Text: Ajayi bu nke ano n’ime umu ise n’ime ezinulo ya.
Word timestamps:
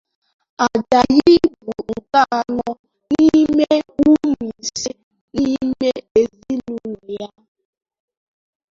Ajayi 0.65 1.35
bu 1.65 1.73
nke 1.99 2.21
ano 2.39 2.67
n’ime 3.11 3.69
umu 4.09 4.33
ise 4.67 4.91
n’ime 5.37 5.91
ezinulo 6.21 6.93
ya. 7.17 7.27